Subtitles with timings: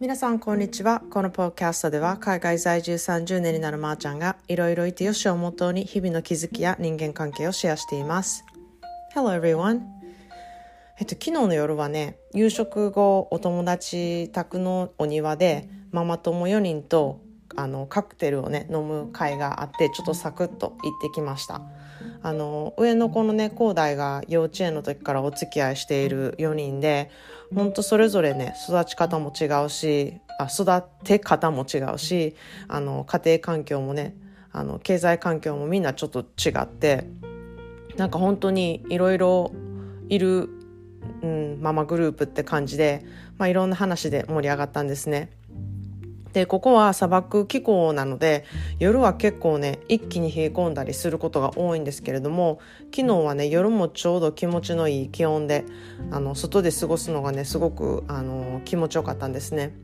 [0.00, 1.02] 皆さんこんにちは。
[1.10, 8.42] このポッドキャストでは海外在住30年になるまーちゃんがいろいろいてよしをもとに日々の気づきや人間関係をシェアしています。
[9.14, 9.82] Hello everyone.
[10.98, 17.20] えっと昨日の夜はね夕食後お友達宅のお庭でママ友4人と
[17.54, 21.60] あのカクテルをね飲む会があってちょっとサクッと行ってきました。
[22.22, 27.10] あの上の子のね広大が幼稚園の時からお付き合いしている4人で
[27.54, 32.36] ほんとそれぞれね育ち方も違うしあ育て方も違うし
[32.68, 34.14] あの家庭環境もね
[34.52, 37.06] あの経済環境もみんなちょっと違って
[37.96, 39.52] なんか本当にいろいろ
[40.08, 40.48] いる、
[41.22, 43.04] うん、ママグループって感じで、
[43.38, 45.30] まあ、いろんな話で盛り上がったんですね。
[46.32, 48.44] で、ここは砂漠気候なので、
[48.78, 52.60] 夜は結構ね、一気に冷え込んだりすることが多いんですけれども、
[52.94, 55.64] 昨日はね、夜もちょうど気持ちのいい気温で、
[56.10, 59.74] あの、外で過ごすのがね、すごく、あの、気持ちよかったんですね。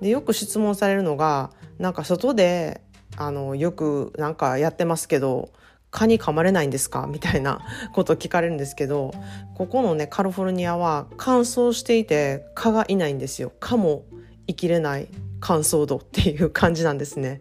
[0.00, 2.82] で、よく質問されるのが、なんか外で、
[3.16, 5.50] あの、よくなんかやってますけど、
[5.90, 7.08] 蚊に噛まれないんですか？
[7.08, 7.60] みたいな
[7.92, 9.10] ことを聞かれるんですけど、
[9.56, 13.50] ここのね、カリフォルニアは乾燥していて蚊がいないんですよ。
[13.58, 14.04] 蚊も
[14.46, 15.08] 生きれない
[15.40, 17.40] 乾燥度っていう感じなんですね。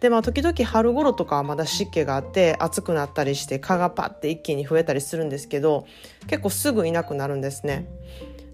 [0.00, 5.86] でまあ時々春頃とかはまだ湿気があって暑くなったりして蚊がパッて一気に増えたりするんですけど
[6.26, 7.86] 結構すぐいなくなるんですね。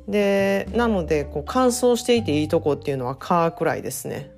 [0.08, 4.30] でなのでこう乾燥していていいとこっていうのは蚊くらいですね。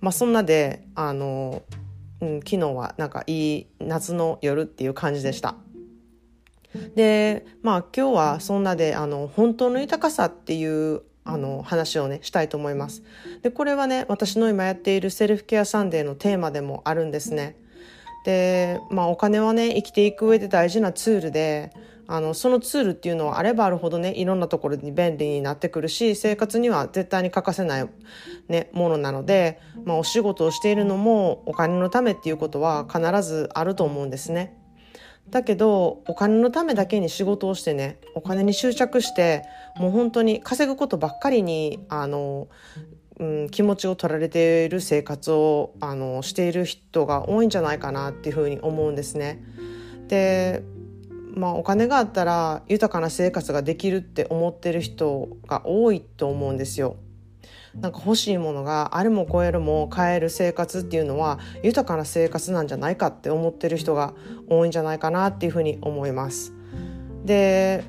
[0.00, 1.62] まあそんなであの、
[2.20, 5.56] うん、昨日はなんかいい夏の夜っていう感じでした。
[6.94, 13.02] でまあ今日はそんなであの本当の豊かさっていうあの話をねしたいと思います
[13.42, 17.56] でこれはね私の今やっているセルフケアサンデーのテーマでもあるんですね
[18.24, 21.72] でまあお金はね生きていく上で大事なツールで
[22.06, 27.88] あのそのツールっていうのはあればあるほどねいろんなところに便利になってくるし生活には絶対に欠かせない、
[28.48, 34.58] ね、ものなので、まあ、お仕事をしているのもお金のためっていうことは必ずあると思うんですね。
[35.30, 39.44] だけどお金のためだけに仕事をしてねお金に執着して
[39.76, 42.48] もう本当に稼ぐことばっかりにあの、
[43.18, 49.42] うん、気持ちを取られている生活をあのしている人が多いんじゃないかなっていうふうに思うんですね。
[50.08, 50.62] で
[51.34, 56.96] まあ、お金があったら豊かな生活ができるって思ってる人が多いと思うんですよ。
[57.74, 64.12] なんか欲しいものがあれも超えるも買える生活っていうのは豊かな生活なんじゃないかって思ってる人が
[64.46, 66.52] 多いんじゃないかなっていうふうに思います。
[67.24, 67.84] で、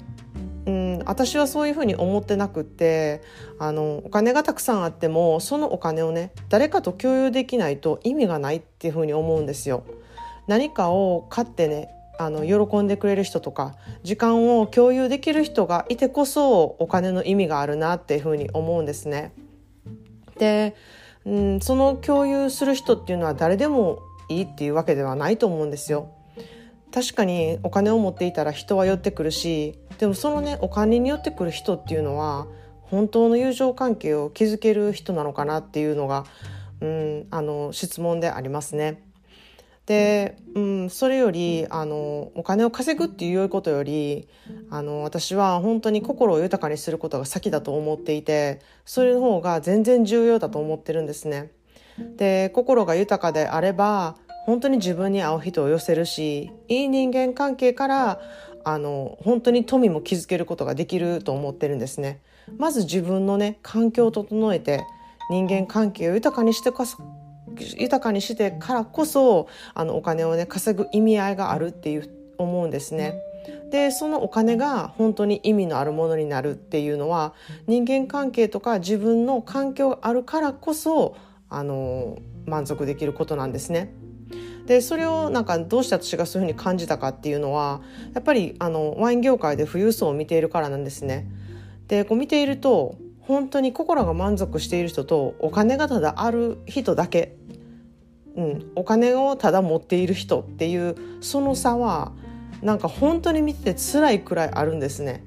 [1.06, 3.22] 私はそういうふうに思ってなくって
[3.59, 9.84] あのお金がたくさんあってもそのお金をね誰かと共有できないと意味がないっていうふうに思うんですよ。
[10.47, 19.34] 何かを買ってねあの喜んでくれる人とか時間を共有できる人がいてこそお金の意味があるなっていうふうに思うんですね。
[20.38, 20.75] で、
[21.25, 24.00] うん、その共有する人っていうのは誰でも
[24.30, 26.09] いいっていうわけではないと思うんですよ。
[26.94, 32.46] 確かにお金を持っていたら人は寄ってくるしでもそのねお金に寄ってくる人っていうのは
[32.81, 36.26] 本当の友情関係を築ける人なのかなっていうのが、
[36.81, 39.02] うん、あの質問でありますね。
[39.88, 44.30] で、うん、それよりあのお金を稼ぐっていうことより
[44.70, 51.52] あの私は本当に心を豊かにすることが先だと思っていてそれの方が全然重要だと思ってるんですね。
[52.18, 54.16] で心が豊かであれば
[54.46, 58.22] 本当に自分に合う人を寄せるしいい人間関係から
[58.66, 62.22] あの本当に富も築けることができると思ってるんですね。
[62.58, 64.86] まず自分のね環境を整えて
[65.30, 66.98] 人間関係を豊かにしてこそ
[67.78, 73.20] 豊かにしてからこそあのお金をね稼ぐ意味合いがあるっていう思うんですね。
[73.72, 77.34] でそのお金が本当に意味のあるものになるっていうのは
[77.68, 81.16] 人間関係とか自分の環境があるからこそ
[81.50, 83.94] あの満足できることなんですね。
[84.66, 87.81] でそれをなんかどうして私がそういうふうに感じたかっていうのは
[88.13, 91.27] やっぱりあのワイン業界で富裕層を見ているからなんですね。
[91.88, 97.36] でこう見ていると本当に心が満足している人とお金がただある人だけ、
[98.36, 102.13] うん、お金をただ持っている人っていうその差は
[102.62, 105.25] なんか本当に見てて辛いくらいあるんですね。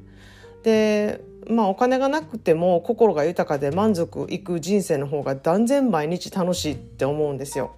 [0.62, 7.74] でまあお金がなくても心が豊かで満足いく人生の方が断然毎日楽しいって思うんですよ。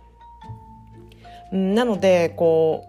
[1.53, 2.85] なのでこ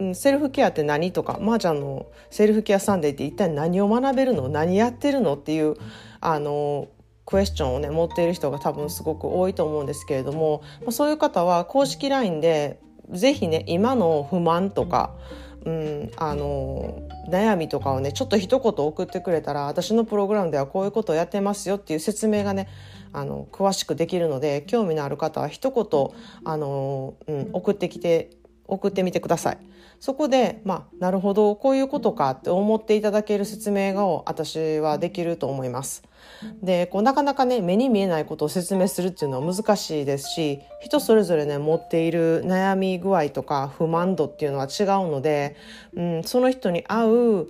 [0.00, 4.48] うセルフケアって何とかまー、あ、ちゃんのセルフケアサンデーって一体何を学べるの？
[4.48, 5.34] 何やってるの？
[5.34, 5.76] っていう
[6.20, 6.88] あの
[7.24, 12.80] クエスチョンをね持っている人が多分すごく多いと思うんですけれども、まあ、そういう方は公式 LINE で
[13.10, 22.68] 是非ね今の不満とか、うん、うんあの悩みとかをねちょっと一言送ってくれたら私のプログラムではこういうことをやってますよっていう説明がね
[23.12, 26.10] あの詳しくできるので興味のある方は一言
[26.44, 28.30] あの、うん、送ってきて
[28.68, 29.58] 送ってみてください。
[30.00, 36.02] そこで、まあ、なるほど、こういうことかって思っていただける説明が私はできると思います。
[36.62, 45.56] で、こうなかなかね、目に見えないことを説明するっていうのは難しいですし、人それぞれね、持っている悩み具合とか不満度っていうのは違うので、
[45.94, 47.48] うん、その人に合う、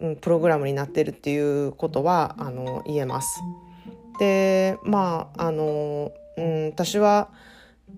[0.00, 3.40] うん、プログラムになってるっていうことは、あの、言えます。
[4.20, 7.30] で、まあ、あの、うん、私は、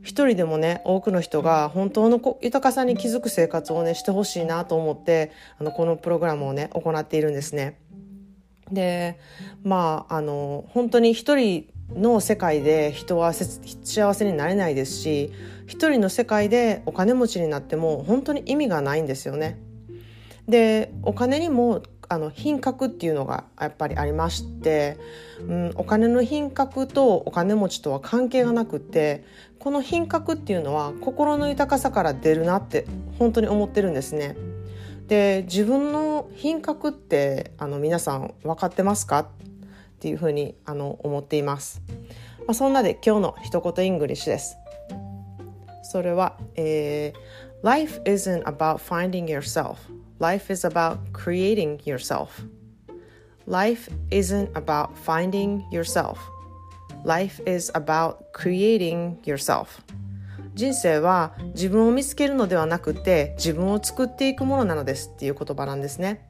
[0.02, 7.78] 一人でもね多くの人が本当の豊かさに気づく生活をねしてほしいなと思ってあのこのプログラムをね行っているんですね。
[8.70, 9.18] で
[9.62, 15.32] まああの本当に一人の世界で人は幸せになれないですし
[15.66, 19.58] 一人の世界でお金持ちになっても本当に意味がないんですよね。
[20.48, 24.98] でお金にもあの品格っていうのがやっぱりありまして、
[25.40, 29.24] うん、お金の品格とお金持ちとは関係がなくって
[29.58, 32.86] この品格っていうのは心の豊かさから出るなって
[33.18, 34.36] 本当に思ってるんですね。
[35.08, 39.26] で自分の品格ってあの皆さん分かってますかっ
[40.00, 41.82] ていうふうにあの思っています。
[42.40, 44.56] まあ、そんなで今日の一言イングリッシュです。
[45.82, 49.78] それは、えー、Life isn't about finding yourself
[50.22, 52.44] Life is about creating yourself.
[53.48, 56.16] Life isn't about finding yourself.
[57.04, 59.82] Life is about creating yourself.
[60.54, 66.24] 人生は自分を見つけるのではなくて自分を作っていくものなのですっていう言葉なんですね。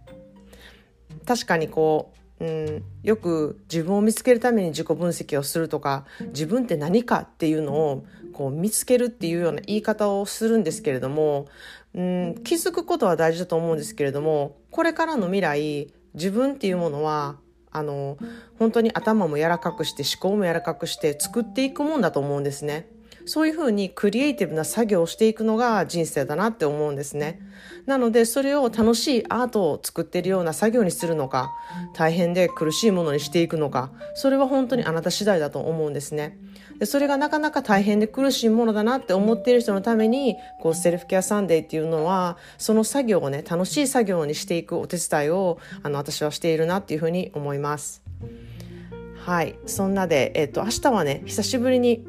[1.27, 11.47] 確かにこう、うん、よく自分を見つけるために自己分析をするとか自分って何かっていうのをこう見つけるっていうような言い方をするんですけれども
[11.95, 17.37] うん気づくことは大事だと思うんですけれどもこれからの未来自分っていうものは
[17.71, 18.19] あの
[18.59, 22.89] 本当に頭も柔らかくして思考も柔らかくして作っていくもんだと思うんですね。
[23.25, 27.41] そういうふうにクリエイティブな作業をしていくのが人生だなって思うんですね。
[27.87, 31.53] なのでそれを楽しいアートを作っているような作業にするのか
[31.95, 36.39] 大変で苦しいものにしていくのかそれは本当にあなた次第だと思うんですね。
[36.79, 48.03] でそれがなかなか大変で苦しいものだなって思っている人のためにこうセルフケアサンデーっていうのはその作業をね楽しい作業にしていくお手伝いをあの私はしているなっていうふうに思います。
[49.25, 49.55] はい。
[49.67, 52.05] そんなで、えっ、と、明日はね、久しぶりに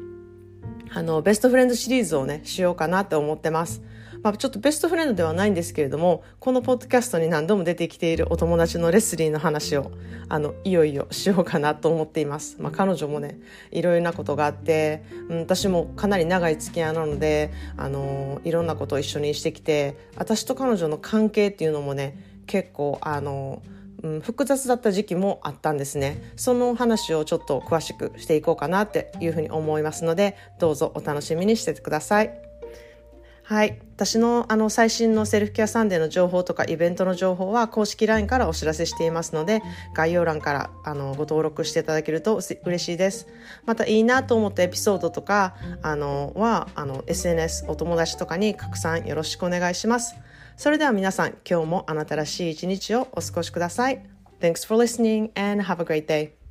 [0.92, 3.82] あの、ベストフレンドシリーズをね、しようかなって思ってます。
[4.24, 9.92] まあ、ちょっとベストフレンドではないんですけれども、このポッドキャストに何度も出てきているお友達のレスリーの話を、
[10.30, 12.56] あの、いよいよしようかなと思っています。
[12.58, 13.38] まあ、彼女もね、
[13.70, 22.16] いろいろなことがあって、うん、私もかなり長い付き合いなので、あの、いろんなことを一緒にしてきて、私と彼女の関係っていうのもね、
[22.46, 23.62] 結構、あの、
[24.04, 32.44] うん、複雑だった時期もあったんですねその話をちょっと詳しくしていこうかなっていうふうに思いますのでどうぞお楽しみにしててください
[33.46, 33.78] はい。
[33.94, 39.60] 私のあの最新のセルフケアサンデーの情報とかイベントの情報は公式 LINE からお知らせしていますので
[39.94, 43.26] 概要欄からあのご登録していただけると嬉しいです。
[43.66, 50.16] またいいなと思ったエピソードとかあのはあの SNS お友達とかに拡散よろしくお願いします。
[50.56, 54.04] それでは皆さん、今日もあなたらしい一日をお過ごしください。
[54.40, 56.43] Thanks for listening and have a great day.